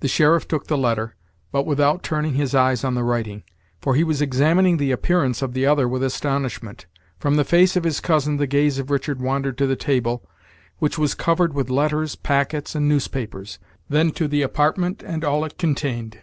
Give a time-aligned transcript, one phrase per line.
[0.00, 1.14] The sheriff took the letter,
[1.52, 3.44] but without turning his eyes on the writing,
[3.80, 6.86] for he was examining the appearance of the other with astonishment.
[7.20, 10.28] From the face of his cousin the gaze of Richard wandered to the table,
[10.78, 15.56] which was covered with letters, packets, and newspapers; then to the apartment and all it
[15.56, 16.18] contained.